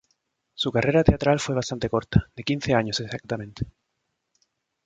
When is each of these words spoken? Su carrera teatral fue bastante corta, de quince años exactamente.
Su 0.55 0.71
carrera 0.71 1.03
teatral 1.03 1.39
fue 1.39 1.53
bastante 1.53 1.87
corta, 1.87 2.27
de 2.35 2.41
quince 2.43 2.73
años 2.73 2.99
exactamente. 3.01 3.67